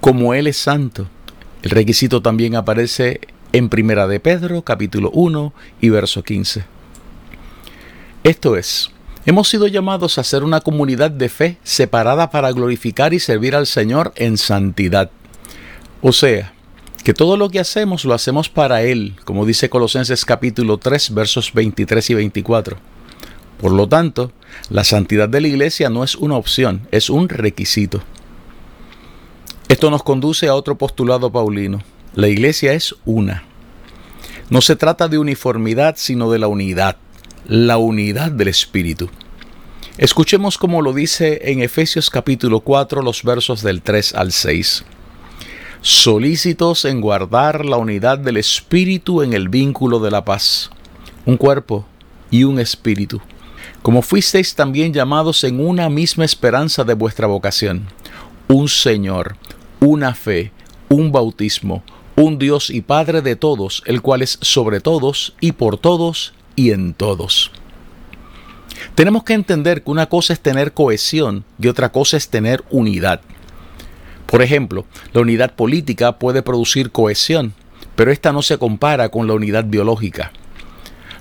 Como 0.00 0.34
Él 0.34 0.48
es 0.48 0.56
santo. 0.56 1.08
El 1.62 1.70
requisito 1.70 2.20
también 2.20 2.56
aparece 2.56 3.20
en 3.54 3.68
Primera 3.68 4.08
de 4.08 4.18
Pedro 4.18 4.62
capítulo 4.62 5.12
1 5.12 5.52
y 5.80 5.88
verso 5.88 6.24
15. 6.24 6.64
Esto 8.24 8.56
es, 8.56 8.90
hemos 9.26 9.48
sido 9.48 9.68
llamados 9.68 10.18
a 10.18 10.24
ser 10.24 10.42
una 10.42 10.60
comunidad 10.60 11.12
de 11.12 11.28
fe 11.28 11.58
separada 11.62 12.32
para 12.32 12.50
glorificar 12.50 13.14
y 13.14 13.20
servir 13.20 13.54
al 13.54 13.68
Señor 13.68 14.12
en 14.16 14.38
santidad. 14.38 15.08
O 16.02 16.10
sea, 16.10 16.52
que 17.04 17.14
todo 17.14 17.36
lo 17.36 17.48
que 17.48 17.60
hacemos 17.60 18.04
lo 18.04 18.14
hacemos 18.14 18.48
para 18.48 18.82
Él, 18.82 19.14
como 19.24 19.46
dice 19.46 19.70
Colosenses 19.70 20.24
capítulo 20.24 20.78
3 20.78 21.14
versos 21.14 21.52
23 21.54 22.10
y 22.10 22.14
24. 22.14 22.76
Por 23.60 23.70
lo 23.70 23.88
tanto, 23.88 24.32
la 24.68 24.82
santidad 24.82 25.28
de 25.28 25.40
la 25.40 25.46
iglesia 25.46 25.90
no 25.90 26.02
es 26.02 26.16
una 26.16 26.36
opción, 26.36 26.88
es 26.90 27.08
un 27.08 27.28
requisito. 27.28 28.02
Esto 29.68 29.90
nos 29.90 30.02
conduce 30.02 30.48
a 30.48 30.56
otro 30.56 30.76
postulado 30.76 31.30
paulino. 31.30 31.93
La 32.14 32.28
iglesia 32.28 32.72
es 32.74 32.94
una. 33.04 33.44
No 34.50 34.60
se 34.60 34.76
trata 34.76 35.08
de 35.08 35.18
uniformidad, 35.18 35.94
sino 35.98 36.30
de 36.30 36.38
la 36.38 36.48
unidad, 36.48 36.96
la 37.46 37.78
unidad 37.78 38.30
del 38.30 38.48
Espíritu. 38.48 39.10
Escuchemos 39.98 40.58
como 40.58 40.82
lo 40.82 40.92
dice 40.92 41.50
en 41.50 41.60
Efesios 41.60 42.10
capítulo 42.10 42.60
4 42.60 43.02
los 43.02 43.22
versos 43.22 43.62
del 43.62 43.82
3 43.82 44.14
al 44.14 44.32
6 44.32 44.84
solícitos 45.84 46.86
en 46.86 47.02
guardar 47.02 47.66
la 47.66 47.76
unidad 47.76 48.18
del 48.18 48.38
Espíritu 48.38 49.20
en 49.20 49.34
el 49.34 49.50
vínculo 49.50 49.98
de 49.98 50.10
la 50.10 50.24
paz, 50.24 50.70
un 51.26 51.36
cuerpo 51.36 51.84
y 52.30 52.44
un 52.44 52.58
espíritu, 52.58 53.20
como 53.82 54.00
fuisteis 54.00 54.54
también 54.54 54.94
llamados 54.94 55.44
en 55.44 55.60
una 55.60 55.90
misma 55.90 56.24
esperanza 56.24 56.84
de 56.84 56.94
vuestra 56.94 57.26
vocación, 57.26 57.82
un 58.48 58.66
Señor, 58.66 59.36
una 59.78 60.14
fe, 60.14 60.52
un 60.88 61.12
bautismo, 61.12 61.82
un 62.16 62.38
Dios 62.38 62.70
y 62.70 62.80
Padre 62.80 63.22
de 63.22 63.36
todos, 63.36 63.82
el 63.86 64.02
cual 64.02 64.22
es 64.22 64.38
sobre 64.40 64.80
todos 64.80 65.34
y 65.40 65.52
por 65.52 65.78
todos 65.78 66.34
y 66.56 66.70
en 66.70 66.94
todos. 66.94 67.50
Tenemos 68.94 69.24
que 69.24 69.34
entender 69.34 69.82
que 69.82 69.90
una 69.90 70.06
cosa 70.06 70.32
es 70.32 70.40
tener 70.40 70.72
cohesión 70.72 71.44
y 71.58 71.68
otra 71.68 71.90
cosa 71.90 72.16
es 72.16 72.28
tener 72.28 72.64
unidad. 72.70 73.20
Por 74.26 74.42
ejemplo, 74.42 74.84
la 75.12 75.20
unidad 75.20 75.54
política 75.54 76.18
puede 76.18 76.42
producir 76.42 76.90
cohesión, 76.90 77.54
pero 77.96 78.10
esta 78.10 78.32
no 78.32 78.42
se 78.42 78.58
compara 78.58 79.08
con 79.08 79.26
la 79.26 79.34
unidad 79.34 79.64
biológica. 79.64 80.32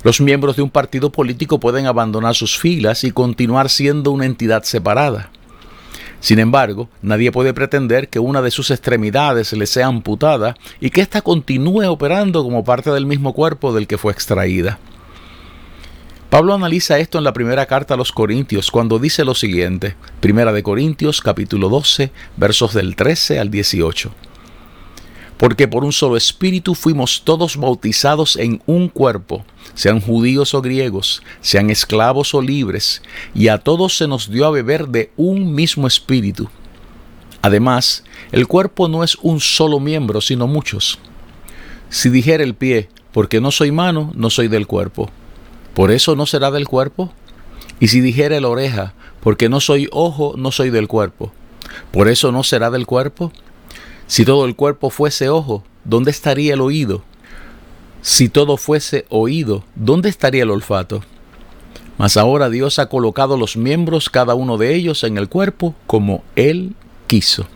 Los 0.04 0.20
miembros 0.20 0.56
de 0.56 0.62
un 0.62 0.70
partido 0.70 1.12
político 1.12 1.60
pueden 1.60 1.86
abandonar 1.86 2.36
sus 2.36 2.58
filas 2.58 3.04
y 3.04 3.12
continuar 3.12 3.70
siendo 3.70 4.12
una 4.12 4.26
entidad 4.26 4.64
separada. 4.64 5.32
Sin 6.24 6.39
embargo, 6.39 6.88
nadie 7.01 7.34
puede 7.34 7.53
pretender 7.53 8.08
que 8.08 8.18
una 8.18 8.42
de 8.42 8.50
sus 8.50 8.72
extremidades 8.72 9.51
le 9.51 9.68
sea 9.68 9.88
amputada 9.88 10.56
y 10.80 10.89
que 10.89 11.01
ésta 11.01 11.22
continúe 11.22 11.86
operando 11.92 12.44
como 12.44 12.63
parte 12.63 12.92
del 12.92 13.06
mismo 13.06 13.34
cuerpo 13.34 13.74
del 13.74 13.88
que 13.88 13.98
fue 13.98 14.13
extraída. 14.13 14.80
Pablo 16.30 16.53
analiza 16.53 16.98
esto 16.98 17.18
en 17.18 17.25
la 17.25 17.34
primera 17.34 17.65
carta 17.65 17.96
a 17.96 17.98
los 17.98 18.13
Corintios 18.13 18.72
cuando 18.72 19.00
dice 19.00 19.25
lo 19.25 19.36
siguiente, 19.36 19.98
Primera 20.22 20.53
de 20.53 20.63
Corintios 20.63 21.20
capítulo 21.20 21.68
12, 21.68 22.13
versos 22.38 22.74
del 22.74 22.96
13 22.96 23.39
al 23.39 23.51
18. 23.51 24.10
Porque 25.38 25.68
por 25.68 25.84
un 25.84 25.92
solo 25.92 26.16
espíritu 26.16 26.75
fuimos 26.75 27.24
todos 27.24 27.58
bautizados 27.58 28.36
en 28.36 28.62
un 28.66 28.88
cuerpo, 28.88 29.46
sean 29.74 30.00
judíos 30.00 30.54
o 30.54 30.62
griegos, 30.62 31.22
sean 31.42 31.70
esclavos 31.70 32.34
o 32.34 32.42
libres, 32.42 33.02
y 33.34 33.48
a 33.48 33.58
todos 33.58 33.98
se 33.98 34.08
nos 34.08 34.30
dio 34.30 34.46
a 34.46 34.52
beber 34.52 34.88
de 34.88 35.12
un 35.18 35.54
mismo 35.54 35.88
espíritu. 35.88 36.50
Además, 37.42 38.04
el 38.32 38.48
cuerpo 38.48 38.88
no 38.88 39.04
es 39.04 39.16
un 39.22 39.40
solo 39.40 39.80
miembro, 39.80 40.22
sino 40.22 40.48
muchos. 40.48 41.00
Si 41.90 42.10
dijera 42.10 42.44
el 42.44 42.56
pie, 42.56 42.90
porque 43.12 43.42
no 43.42 43.52
soy 43.52 43.72
mano, 43.72 44.12
no 44.16 44.30
soy 44.30 44.48
del 44.48 44.66
cuerpo 44.66 45.12
por 45.74 45.92
eso 45.92 46.16
no 46.16 46.25
será 46.25 46.52
del 46.52 46.68
cuerpo. 46.68 47.12
Y 47.80 47.88
si 47.88 48.00
dijere 48.00 48.40
la 48.40 48.50
oreja, 48.50 48.94
porque 49.22 49.50
no 49.50 49.60
soy 49.60 49.90
ojo, 49.92 50.36
no 50.38 50.52
soy 50.52 50.70
del 50.70 50.88
cuerpo, 50.88 51.32
por 51.92 52.08
eso 52.08 52.32
no 52.32 52.44
será 52.44 52.70
del 52.70 52.86
cuerpo. 52.86 53.32
Si 54.13 54.25
todo 54.25 54.46
el 54.46 54.55
cuerpo 54.55 54.91
fuese 54.91 55.29
ojo, 55.29 55.63
¿dónde 55.86 56.12
estaría 56.12 56.53
el 56.53 56.62
oído? 56.62 57.03
Si 58.03 58.29
todo 58.29 58.58
fuese 58.58 59.08
oído, 59.10 59.63
¿dónde 59.74 60.08
estaría 60.08 60.43
el 60.43 60.51
olfato? 60.51 61.01
Mas 61.98 62.15
ahora 62.15 62.51
Dios 62.51 62.77
ha 62.77 62.89
colocado 62.89 63.38
los 63.38 63.58
miembros, 63.58 64.12
cada 64.12 64.36
uno 64.36 64.60
de 64.60 64.75
ellos, 64.75 65.03
en 65.03 65.17
el 65.17 65.29
cuerpo 65.29 65.74
como 65.88 66.24
Él 66.36 66.75
quiso. 67.08 67.48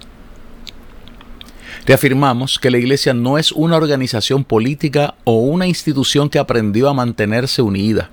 Reafirmamos 1.86 2.58
que 2.58 2.72
la 2.72 2.80
Iglesia 2.80 3.14
no 3.14 3.38
es 3.38 3.52
una 3.52 3.78
organización 3.78 4.44
política 4.44 5.14
o 5.26 5.34
una 5.34 5.68
institución 5.68 6.28
que 6.28 6.40
aprendió 6.40 6.90
a 6.90 6.96
mantenerse 6.96 7.62
unida. 7.62 8.10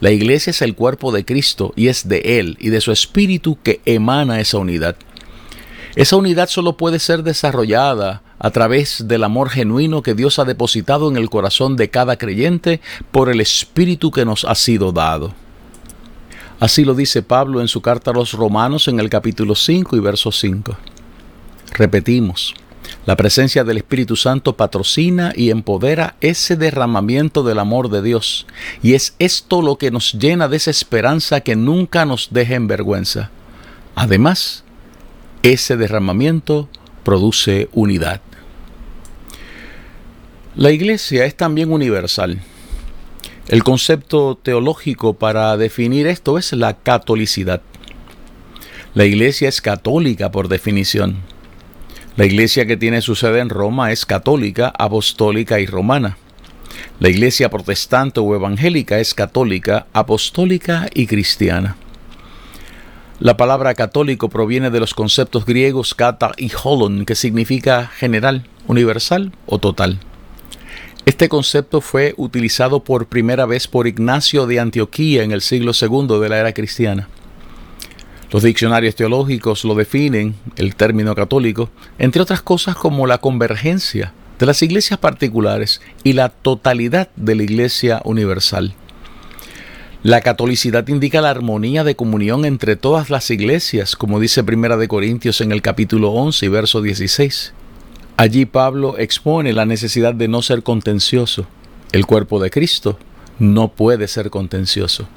La 0.00 0.12
iglesia 0.12 0.52
es 0.52 0.62
el 0.62 0.74
cuerpo 0.74 1.12
de 1.12 1.26
Cristo 1.26 1.74
y 1.76 1.88
es 1.88 2.08
de 2.08 2.38
Él 2.38 2.56
y 2.58 2.70
de 2.70 2.80
su 2.80 2.90
Espíritu 2.90 3.58
que 3.62 3.82
emana 3.84 4.40
esa 4.40 4.56
unidad. 4.56 4.96
Esa 5.94 6.16
unidad 6.16 6.48
solo 6.48 6.76
puede 6.76 6.98
ser 6.98 7.22
desarrollada 7.22 8.22
a 8.38 8.50
través 8.50 9.06
del 9.08 9.24
amor 9.24 9.50
genuino 9.50 10.02
que 10.02 10.14
Dios 10.14 10.38
ha 10.38 10.44
depositado 10.44 11.10
en 11.10 11.16
el 11.16 11.28
corazón 11.28 11.76
de 11.76 11.90
cada 11.90 12.16
creyente 12.16 12.80
por 13.10 13.28
el 13.28 13.40
Espíritu 13.40 14.10
que 14.10 14.24
nos 14.24 14.44
ha 14.44 14.54
sido 14.54 14.92
dado. 14.92 15.34
Así 16.60 16.84
lo 16.84 16.94
dice 16.94 17.22
Pablo 17.22 17.60
en 17.60 17.68
su 17.68 17.82
carta 17.82 18.10
a 18.10 18.14
los 18.14 18.32
Romanos 18.32 18.88
en 18.88 19.00
el 19.00 19.10
capítulo 19.10 19.54
5 19.54 19.96
y 19.96 20.00
verso 20.00 20.32
5. 20.32 20.76
Repetimos, 21.74 22.54
la 23.04 23.16
presencia 23.16 23.64
del 23.64 23.78
Espíritu 23.78 24.16
Santo 24.16 24.56
patrocina 24.56 25.32
y 25.36 25.50
empodera 25.50 26.14
ese 26.20 26.56
derramamiento 26.56 27.42
del 27.42 27.58
amor 27.58 27.90
de 27.90 28.00
Dios, 28.00 28.46
y 28.82 28.94
es 28.94 29.14
esto 29.18 29.60
lo 29.60 29.76
que 29.76 29.90
nos 29.90 30.12
llena 30.14 30.48
de 30.48 30.56
esa 30.56 30.70
esperanza 30.70 31.40
que 31.40 31.56
nunca 31.56 32.04
nos 32.06 32.28
deje 32.30 32.54
en 32.54 32.68
vergüenza. 32.68 33.30
Además, 33.94 34.61
ese 35.42 35.76
derramamiento 35.76 36.68
produce 37.04 37.68
unidad. 37.72 38.20
La 40.54 40.70
iglesia 40.70 41.24
es 41.24 41.36
también 41.36 41.72
universal. 41.72 42.40
El 43.48 43.64
concepto 43.64 44.38
teológico 44.40 45.14
para 45.14 45.56
definir 45.56 46.06
esto 46.06 46.38
es 46.38 46.52
la 46.52 46.74
catolicidad. 46.74 47.62
La 48.94 49.04
iglesia 49.04 49.48
es 49.48 49.60
católica 49.60 50.30
por 50.30 50.48
definición. 50.48 51.16
La 52.16 52.26
iglesia 52.26 52.66
que 52.66 52.76
tiene 52.76 53.00
su 53.00 53.14
sede 53.14 53.40
en 53.40 53.48
Roma 53.48 53.90
es 53.90 54.04
católica, 54.06 54.72
apostólica 54.78 55.58
y 55.58 55.66
romana. 55.66 56.18
La 57.00 57.08
iglesia 57.08 57.50
protestante 57.50 58.20
o 58.20 58.34
evangélica 58.34 59.00
es 59.00 59.14
católica, 59.14 59.86
apostólica 59.92 60.88
y 60.94 61.06
cristiana. 61.06 61.76
La 63.22 63.36
palabra 63.36 63.74
católico 63.74 64.28
proviene 64.28 64.70
de 64.70 64.80
los 64.80 64.94
conceptos 64.94 65.46
griegos 65.46 65.94
kata 65.94 66.32
y 66.36 66.50
holon, 66.60 67.04
que 67.04 67.14
significa 67.14 67.86
general, 67.86 68.48
universal 68.66 69.30
o 69.46 69.60
total. 69.60 70.00
Este 71.06 71.28
concepto 71.28 71.80
fue 71.80 72.14
utilizado 72.16 72.82
por 72.82 73.06
primera 73.06 73.46
vez 73.46 73.68
por 73.68 73.86
Ignacio 73.86 74.48
de 74.48 74.58
Antioquía 74.58 75.22
en 75.22 75.30
el 75.30 75.40
siglo 75.40 75.70
II 75.80 76.18
de 76.18 76.28
la 76.28 76.38
era 76.38 76.52
cristiana. 76.52 77.08
Los 78.32 78.42
diccionarios 78.42 78.96
teológicos 78.96 79.64
lo 79.64 79.76
definen, 79.76 80.34
el 80.56 80.74
término 80.74 81.14
católico, 81.14 81.70
entre 82.00 82.22
otras 82.22 82.42
cosas 82.42 82.74
como 82.74 83.06
la 83.06 83.18
convergencia 83.18 84.12
de 84.40 84.46
las 84.46 84.60
iglesias 84.62 84.98
particulares 84.98 85.80
y 86.02 86.14
la 86.14 86.30
totalidad 86.30 87.08
de 87.14 87.36
la 87.36 87.44
iglesia 87.44 88.00
universal. 88.02 88.74
La 90.02 90.20
catolicidad 90.20 90.88
indica 90.88 91.20
la 91.20 91.30
armonía 91.30 91.84
de 91.84 91.94
comunión 91.94 92.44
entre 92.44 92.74
todas 92.74 93.08
las 93.08 93.30
iglesias, 93.30 93.94
como 93.94 94.18
dice 94.18 94.42
Primera 94.42 94.76
de 94.76 94.88
Corintios 94.88 95.40
en 95.40 95.52
el 95.52 95.62
capítulo 95.62 96.10
11 96.10 96.44
y 96.44 96.48
verso 96.48 96.82
16. 96.82 97.54
Allí 98.16 98.44
Pablo 98.44 98.98
expone 98.98 99.52
la 99.52 99.64
necesidad 99.64 100.12
de 100.12 100.26
no 100.26 100.42
ser 100.42 100.64
contencioso. 100.64 101.46
El 101.92 102.04
cuerpo 102.04 102.40
de 102.40 102.50
Cristo 102.50 102.98
no 103.38 103.68
puede 103.68 104.08
ser 104.08 104.30
contencioso. 104.30 105.08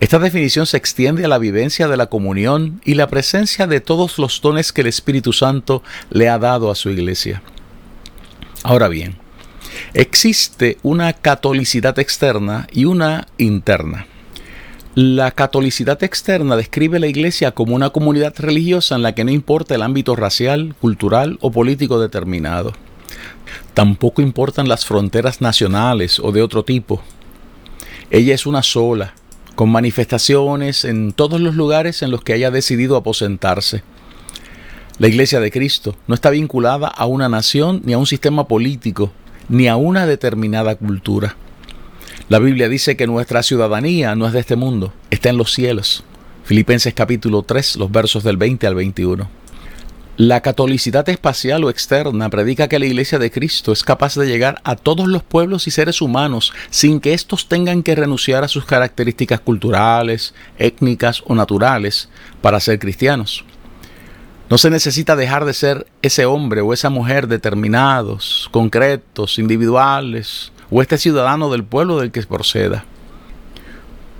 Esta 0.00 0.18
definición 0.18 0.66
se 0.66 0.76
extiende 0.76 1.24
a 1.24 1.28
la 1.28 1.38
vivencia 1.38 1.88
de 1.88 1.96
la 1.96 2.08
comunión 2.08 2.82
y 2.84 2.96
la 2.96 3.06
presencia 3.06 3.66
de 3.66 3.80
todos 3.80 4.18
los 4.18 4.42
dones 4.42 4.74
que 4.74 4.82
el 4.82 4.88
Espíritu 4.88 5.32
Santo 5.32 5.82
le 6.10 6.28
ha 6.28 6.38
dado 6.38 6.70
a 6.70 6.74
su 6.74 6.90
iglesia. 6.90 7.42
Ahora 8.64 8.88
bien, 8.88 9.16
Existe 9.92 10.78
una 10.82 11.12
catolicidad 11.12 11.98
externa 11.98 12.66
y 12.72 12.84
una 12.84 13.26
interna. 13.38 14.06
La 14.94 15.32
catolicidad 15.32 16.02
externa 16.04 16.54
describe 16.54 17.00
la 17.00 17.08
Iglesia 17.08 17.50
como 17.50 17.74
una 17.74 17.90
comunidad 17.90 18.34
religiosa 18.38 18.94
en 18.94 19.02
la 19.02 19.14
que 19.14 19.24
no 19.24 19.32
importa 19.32 19.74
el 19.74 19.82
ámbito 19.82 20.14
racial, 20.14 20.76
cultural 20.80 21.38
o 21.40 21.50
político 21.50 21.98
determinado. 21.98 22.72
Tampoco 23.74 24.22
importan 24.22 24.68
las 24.68 24.86
fronteras 24.86 25.40
nacionales 25.40 26.20
o 26.20 26.30
de 26.30 26.42
otro 26.42 26.64
tipo. 26.64 27.02
Ella 28.10 28.34
es 28.34 28.46
una 28.46 28.62
sola, 28.62 29.14
con 29.56 29.70
manifestaciones 29.70 30.84
en 30.84 31.12
todos 31.12 31.40
los 31.40 31.56
lugares 31.56 32.02
en 32.02 32.12
los 32.12 32.22
que 32.22 32.32
haya 32.32 32.52
decidido 32.52 32.96
aposentarse. 32.96 33.82
La 34.98 35.08
Iglesia 35.08 35.40
de 35.40 35.50
Cristo 35.50 35.96
no 36.06 36.14
está 36.14 36.30
vinculada 36.30 36.86
a 36.86 37.06
una 37.06 37.28
nación 37.28 37.82
ni 37.84 37.94
a 37.94 37.98
un 37.98 38.06
sistema 38.06 38.46
político, 38.46 39.12
ni 39.48 39.68
a 39.68 39.76
una 39.76 40.06
determinada 40.06 40.74
cultura. 40.76 41.36
La 42.28 42.38
Biblia 42.38 42.68
dice 42.68 42.96
que 42.96 43.06
nuestra 43.06 43.42
ciudadanía 43.42 44.14
no 44.14 44.26
es 44.26 44.32
de 44.32 44.40
este 44.40 44.56
mundo, 44.56 44.92
está 45.10 45.28
en 45.28 45.36
los 45.36 45.52
cielos. 45.52 46.04
Filipenses 46.44 46.94
capítulo 46.94 47.42
3, 47.42 47.76
los 47.76 47.90
versos 47.90 48.24
del 48.24 48.36
20 48.36 48.66
al 48.66 48.74
21. 48.74 49.28
La 50.16 50.42
catolicidad 50.42 51.08
espacial 51.08 51.64
o 51.64 51.70
externa 51.70 52.28
predica 52.28 52.68
que 52.68 52.78
la 52.78 52.86
Iglesia 52.86 53.18
de 53.18 53.32
Cristo 53.32 53.72
es 53.72 53.82
capaz 53.82 54.14
de 54.14 54.26
llegar 54.26 54.60
a 54.62 54.76
todos 54.76 55.08
los 55.08 55.24
pueblos 55.24 55.66
y 55.66 55.72
seres 55.72 56.00
humanos 56.00 56.52
sin 56.70 57.00
que 57.00 57.14
éstos 57.14 57.48
tengan 57.48 57.82
que 57.82 57.96
renunciar 57.96 58.44
a 58.44 58.48
sus 58.48 58.64
características 58.64 59.40
culturales, 59.40 60.32
étnicas 60.56 61.22
o 61.26 61.34
naturales 61.34 62.08
para 62.42 62.60
ser 62.60 62.78
cristianos. 62.78 63.44
No 64.50 64.58
se 64.58 64.68
necesita 64.70 65.16
dejar 65.16 65.46
de 65.46 65.54
ser 65.54 65.86
ese 66.02 66.26
hombre 66.26 66.60
o 66.60 66.72
esa 66.72 66.90
mujer 66.90 67.28
determinados, 67.28 68.48
concretos, 68.52 69.38
individuales, 69.38 70.52
o 70.70 70.82
este 70.82 70.98
ciudadano 70.98 71.50
del 71.50 71.64
pueblo 71.64 71.98
del 71.98 72.10
que 72.10 72.22
proceda. 72.22 72.84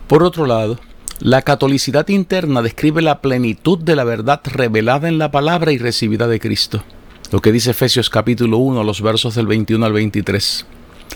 Por 0.09 0.23
otro 0.23 0.47
lado, 0.47 0.79
la 1.21 1.43
catolicidad 1.43 2.09
interna 2.09 2.63
describe 2.63 3.03
la 3.03 3.21
plenitud 3.21 3.79
de 3.79 3.97
la 3.97 4.05
verdad 4.05 4.41
revelada 4.45 5.09
en 5.09 5.19
la 5.19 5.31
palabra 5.31 5.73
y 5.73 5.79
recibida 5.79 6.27
de 6.27 6.41
Cristo. 6.41 6.83
Lo 7.31 7.41
que 7.41 7.53
dice 7.53 7.73
Efesios 7.73 8.11
capítulo 8.11 8.59
1, 8.59 8.83
los 8.83 9.03
versos 9.03 9.35
del 9.35 9.47
21 9.47 9.85
al 9.85 9.93
23. 9.93 10.67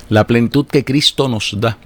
La 0.09 0.27
plenitud 0.27 0.66
que 0.66 0.85
Cristo 0.85 1.29
nos 1.29 1.57
da. 1.59 1.79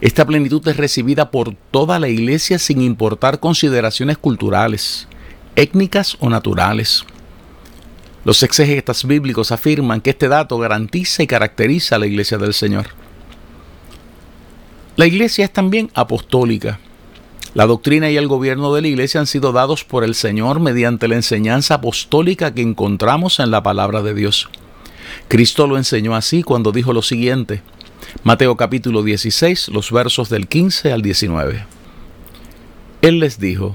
Esta 0.00 0.26
plenitud 0.26 0.66
es 0.68 0.76
recibida 0.76 1.30
por 1.30 1.54
toda 1.70 1.98
la 1.98 2.08
iglesia 2.08 2.58
sin 2.58 2.82
importar 2.82 3.40
consideraciones 3.40 4.18
culturales, 4.18 5.08
étnicas 5.58 6.16
o 6.20 6.30
naturales. 6.30 7.04
Los 8.24 8.44
exegetas 8.44 9.04
bíblicos 9.04 9.50
afirman 9.50 10.00
que 10.00 10.10
este 10.10 10.28
dato 10.28 10.56
garantiza 10.56 11.24
y 11.24 11.26
caracteriza 11.26 11.96
a 11.96 11.98
la 11.98 12.06
iglesia 12.06 12.38
del 12.38 12.54
Señor. 12.54 12.86
La 14.94 15.06
iglesia 15.06 15.44
es 15.44 15.52
también 15.52 15.90
apostólica. 15.94 16.78
La 17.54 17.66
doctrina 17.66 18.08
y 18.08 18.16
el 18.16 18.28
gobierno 18.28 18.72
de 18.72 18.82
la 18.82 18.88
iglesia 18.88 19.18
han 19.18 19.26
sido 19.26 19.50
dados 19.50 19.82
por 19.82 20.04
el 20.04 20.14
Señor 20.14 20.60
mediante 20.60 21.08
la 21.08 21.16
enseñanza 21.16 21.74
apostólica 21.74 22.54
que 22.54 22.62
encontramos 22.62 23.40
en 23.40 23.50
la 23.50 23.60
palabra 23.60 24.02
de 24.02 24.14
Dios. 24.14 24.48
Cristo 25.26 25.66
lo 25.66 25.76
enseñó 25.76 26.14
así 26.14 26.44
cuando 26.44 26.70
dijo 26.70 26.92
lo 26.92 27.02
siguiente. 27.02 27.62
Mateo 28.22 28.56
capítulo 28.56 29.02
16, 29.02 29.70
los 29.70 29.90
versos 29.90 30.28
del 30.28 30.46
15 30.46 30.92
al 30.92 31.02
19. 31.02 31.66
Él 33.02 33.18
les 33.18 33.40
dijo, 33.40 33.74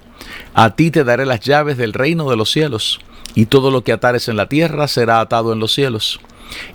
A 0.53 0.75
ti 0.75 0.91
te 0.91 1.03
daré 1.03 1.25
las 1.25 1.39
llaves 1.39 1.77
del 1.77 1.93
reino 1.93 2.29
de 2.29 2.35
los 2.35 2.51
cielos, 2.51 2.99
y 3.35 3.45
todo 3.45 3.71
lo 3.71 3.83
que 3.83 3.93
atares 3.93 4.27
en 4.27 4.37
la 4.37 4.47
tierra 4.47 4.87
será 4.87 5.19
atado 5.19 5.53
en 5.53 5.59
los 5.59 5.73
cielos, 5.73 6.19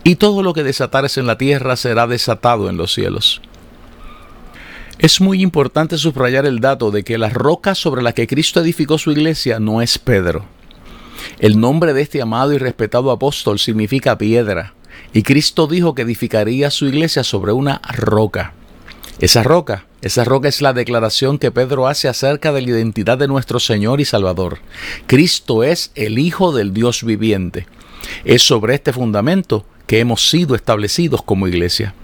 y 0.05 0.16
todo 0.16 0.42
lo 0.42 0.55
que 0.55 0.62
desatares 0.62 1.19
en 1.19 1.27
la 1.27 1.38
tierra 1.38 1.77
será 1.77 2.07
desatado 2.07 2.69
en 2.69 2.77
los 2.77 2.92
cielos. 2.92 3.42
Es 4.99 5.21
muy 5.21 5.42
importante 5.42 5.99
subrayar 5.99 6.47
el 6.47 6.61
dato 6.61 6.90
de 6.90 7.05
que 7.05 7.19
la 7.19 7.29
roca 7.29 7.75
sobre 7.75 8.03
la 8.03 8.12
que 8.12 8.27
Cristo 8.27 8.61
edificó 8.61 8.97
su 8.97 9.12
iglesia 9.12 9.61
no 9.61 9.83
es 9.83 9.99
Pedro. 9.99 10.47
El 11.38 11.61
nombre 11.61 11.92
de 11.92 12.03
este 12.03 12.23
amado 12.23 12.55
y 12.55 12.59
respetado 12.59 13.11
apóstol 13.11 13.59
significa 13.59 14.16
piedra, 14.16 14.73
y 15.12 15.23
Cristo 15.23 15.66
dijo 15.66 15.95
que 15.95 16.03
edificaría 16.03 16.71
su 16.71 16.87
iglesia 16.87 17.25
sobre 17.25 17.53
una 17.53 17.81
roca. 17.95 18.55
Esa 19.18 19.42
roca, 19.42 19.87
esa 20.02 20.24
roca 20.24 20.48
es 20.48 20.61
la 20.61 20.74
declaración 20.74 21.38
que 21.38 21.50
Pedro 21.50 21.87
hace 21.87 22.07
acerca 22.07 22.52
de 22.52 22.61
la 22.61 22.70
identidad 22.70 23.16
de 23.16 23.29
nuestro 23.29 23.59
Señor 23.61 23.98
y 24.02 24.05
Salvador. 24.05 24.59
Cristo 25.07 25.64
es 25.64 25.90
el 25.94 26.18
Hijo 26.18 26.52
del 26.52 26.74
Dios 26.74 27.02
viviente. 27.02 27.66
Es 28.26 28.42
sobre 28.42 28.74
este 28.74 28.92
fundamento 28.92 29.64
que 29.87 30.00
hemos 30.00 30.29
sido 30.29 30.55
establecidos 30.55 31.22
como 31.22 31.48
iglesia. 31.48 31.94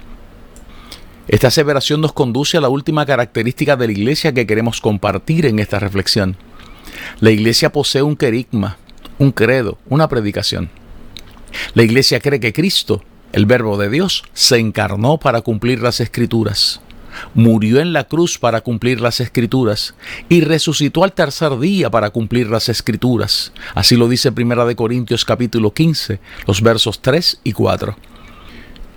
Esta 1.28 1.48
aseveración 1.48 2.00
nos 2.00 2.14
conduce 2.14 2.56
a 2.56 2.62
la 2.62 2.70
última 2.70 3.04
característica 3.04 3.76
de 3.76 3.88
la 3.88 3.92
iglesia 3.92 4.32
que 4.32 4.46
queremos 4.46 4.80
compartir 4.80 5.44
en 5.44 5.58
esta 5.58 5.78
reflexión. 5.78 6.36
La 7.20 7.30
iglesia 7.30 7.72
posee 7.72 8.02
un 8.02 8.16
querigma, 8.16 8.78
un 9.18 9.32
credo, 9.32 9.76
una 9.90 10.08
predicación. 10.08 10.70
La 11.74 11.82
iglesia 11.82 12.20
cree 12.20 12.40
que 12.40 12.54
Cristo, 12.54 13.04
el 13.32 13.44
Verbo 13.44 13.76
de 13.76 13.90
Dios, 13.90 14.24
se 14.32 14.58
encarnó 14.58 15.18
para 15.18 15.42
cumplir 15.42 15.80
las 15.80 16.00
escrituras, 16.00 16.80
murió 17.34 17.80
en 17.80 17.92
la 17.92 18.04
cruz 18.04 18.38
para 18.38 18.60
cumplir 18.60 19.00
las 19.00 19.20
escrituras 19.20 19.94
y 20.28 20.40
resucitó 20.40 21.04
al 21.04 21.12
tercer 21.12 21.58
día 21.58 21.90
para 21.90 22.10
cumplir 22.10 22.48
las 22.48 22.68
escrituras. 22.68 23.52
Así 23.74 23.96
lo 23.96 24.08
dice 24.08 24.32
Primera 24.32 24.64
de 24.64 24.76
Corintios 24.76 25.24
capítulo 25.24 25.72
15, 25.72 26.20
los 26.46 26.62
versos 26.62 27.00
3 27.00 27.40
y 27.44 27.52
4. 27.52 27.96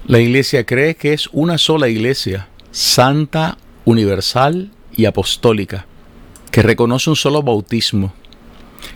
La 0.08 0.20
iglesia 0.20 0.66
cree 0.66 0.96
que 0.96 1.14
es 1.14 1.30
una 1.32 1.58
sola 1.58 1.88
iglesia, 1.88 2.48
santa, 2.72 3.58
universal 3.86 4.72
y 4.96 5.06
apostólica, 5.06 5.86
que 6.52 6.62
reconoce 6.62 7.10
un 7.10 7.16
solo 7.16 7.42
bautismo, 7.42 8.14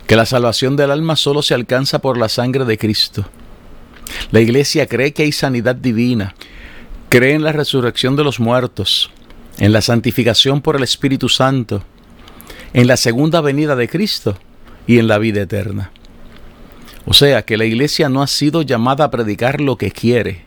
que 0.06 0.16
la 0.16 0.26
salvación 0.26 0.76
del 0.76 0.90
alma 0.90 1.16
solo 1.16 1.42
se 1.42 1.54
alcanza 1.54 2.00
por 2.00 2.16
la 2.16 2.28
sangre 2.28 2.64
de 2.64 2.78
Cristo. 2.78 3.24
La 4.30 4.40
iglesia 4.40 4.86
cree 4.86 5.12
que 5.12 5.24
hay 5.24 5.32
sanidad 5.32 5.74
divina, 5.74 6.34
cree 7.10 7.34
en 7.34 7.42
la 7.42 7.52
resurrección 7.52 8.16
de 8.16 8.24
los 8.24 8.40
muertos, 8.40 9.10
en 9.58 9.72
la 9.72 9.82
santificación 9.82 10.62
por 10.62 10.76
el 10.76 10.84
Espíritu 10.84 11.28
Santo, 11.28 11.82
en 12.72 12.86
la 12.86 12.96
segunda 12.96 13.40
venida 13.40 13.76
de 13.76 13.88
Cristo 13.88 14.38
y 14.86 14.98
en 14.98 15.08
la 15.08 15.18
vida 15.18 15.42
eterna. 15.42 15.90
O 17.04 17.12
sea 17.12 17.42
que 17.42 17.56
la 17.56 17.64
iglesia 17.64 18.08
no 18.08 18.22
ha 18.22 18.28
sido 18.28 18.62
llamada 18.62 19.04
a 19.04 19.10
predicar 19.10 19.60
lo 19.60 19.76
que 19.76 19.90
quiere, 19.90 20.44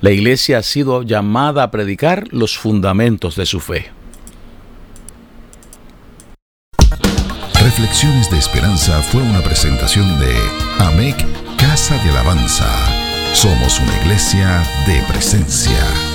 la 0.00 0.10
iglesia 0.10 0.58
ha 0.58 0.62
sido 0.62 1.02
llamada 1.02 1.64
a 1.64 1.70
predicar 1.70 2.24
los 2.30 2.56
fundamentos 2.56 3.36
de 3.36 3.46
su 3.46 3.60
fe. 3.60 3.90
Reflexiones 7.60 8.30
de 8.30 8.38
Esperanza 8.38 9.02
fue 9.02 9.22
una 9.22 9.40
presentación 9.40 10.18
de 10.20 10.34
AMEC 10.78 11.16
Casa 11.58 11.96
de 12.02 12.10
Alabanza. 12.10 12.97
Somos 13.32 13.78
una 13.80 13.96
iglesia 13.98 14.62
de 14.86 15.00
presencia. 15.02 16.07